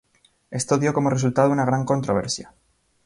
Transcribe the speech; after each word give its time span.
Esto 0.49 0.79
dio 0.79 0.95
como 0.95 1.11
resultado 1.11 1.51
una 1.51 1.63
gran 1.63 1.85
controversia. 1.85 2.55